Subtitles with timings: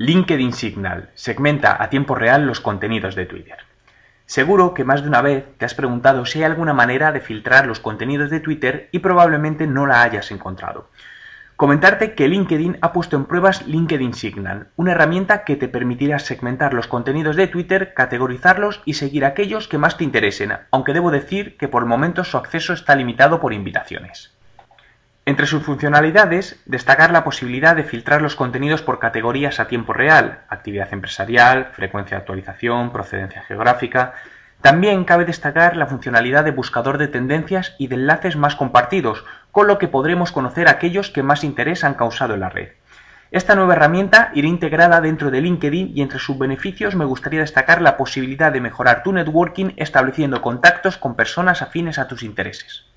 [0.00, 3.56] LinkedIn Signal segmenta a tiempo real los contenidos de Twitter.
[4.26, 7.66] Seguro que más de una vez te has preguntado si hay alguna manera de filtrar
[7.66, 10.88] los contenidos de Twitter y probablemente no la hayas encontrado.
[11.56, 16.74] Comentarte que LinkedIn ha puesto en pruebas LinkedIn Signal, una herramienta que te permitirá segmentar
[16.74, 21.56] los contenidos de Twitter, categorizarlos y seguir aquellos que más te interesen, aunque debo decir
[21.56, 24.37] que por el momento su acceso está limitado por invitaciones.
[25.28, 30.38] Entre sus funcionalidades, destacar la posibilidad de filtrar los contenidos por categorías a tiempo real,
[30.48, 34.14] actividad empresarial, frecuencia de actualización, procedencia geográfica.
[34.62, 39.66] También cabe destacar la funcionalidad de buscador de tendencias y de enlaces más compartidos, con
[39.66, 42.70] lo que podremos conocer aquellos que más interés han causado en la red.
[43.30, 47.82] Esta nueva herramienta irá integrada dentro de LinkedIn y entre sus beneficios me gustaría destacar
[47.82, 52.87] la posibilidad de mejorar tu networking estableciendo contactos con personas afines a tus intereses.